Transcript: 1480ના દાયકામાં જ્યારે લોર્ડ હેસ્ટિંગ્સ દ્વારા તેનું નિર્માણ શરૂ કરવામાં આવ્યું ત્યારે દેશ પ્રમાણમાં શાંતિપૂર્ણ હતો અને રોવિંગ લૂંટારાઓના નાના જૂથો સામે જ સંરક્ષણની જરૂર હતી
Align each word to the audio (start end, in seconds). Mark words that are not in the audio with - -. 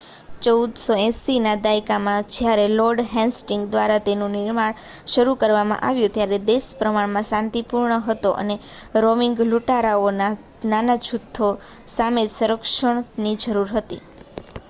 1480ના 0.43 1.57
દાયકામાં 1.63 2.23
જ્યારે 2.29 2.63
લોર્ડ 2.71 3.03
હેસ્ટિંગ્સ 3.09 3.67
દ્વારા 3.71 3.97
તેનું 4.07 4.33
નિર્માણ 4.35 4.79
શરૂ 5.09 5.35
કરવામાં 5.41 5.83
આવ્યું 5.89 6.15
ત્યારે 6.15 6.39
દેશ 6.47 6.71
પ્રમાણમાં 6.79 7.29
શાંતિપૂર્ણ 7.29 8.03
હતો 8.07 8.33
અને 8.39 8.57
રોવિંગ 9.01 9.37
લૂંટારાઓના 9.45 10.33
નાના 10.69 10.99
જૂથો 11.03 11.51
સામે 11.91 12.25
જ 12.25 12.33
સંરક્ષણની 12.33 13.39
જરૂર 13.41 13.73
હતી 13.75 14.03